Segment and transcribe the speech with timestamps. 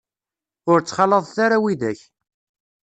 [0.71, 1.99] Ur ttxalaḍet ara widak.